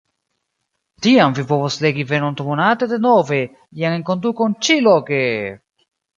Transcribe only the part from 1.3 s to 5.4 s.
vi povos legi venontmonate denove lian enkondukon ĉi-loke!